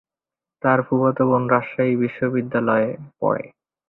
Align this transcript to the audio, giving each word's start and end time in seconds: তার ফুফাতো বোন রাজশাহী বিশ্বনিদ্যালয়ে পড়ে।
তার 0.63 0.79
ফুফাতো 0.87 1.23
বোন 1.29 1.43
রাজশাহী 1.53 1.93
বিশ্বনিদ্যালয়ে 2.01 2.89
পড়ে। 3.19 3.45